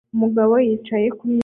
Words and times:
Umugabo 0.15 0.53
yicaye 0.67 1.07
kumeza 1.17 1.39